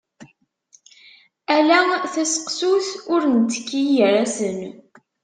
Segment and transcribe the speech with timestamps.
[1.55, 1.79] Ala
[2.11, 4.59] taseqsut, ur nettkki gar-asen.